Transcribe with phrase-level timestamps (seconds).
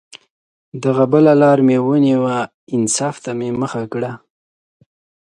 [0.83, 2.37] دغه بله لار مې ونیوه،
[2.75, 3.47] انصاف ته مې
[3.93, 4.11] کړه مخه